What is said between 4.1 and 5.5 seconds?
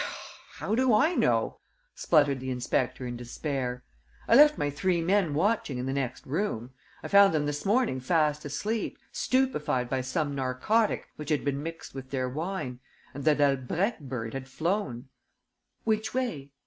"I left my three men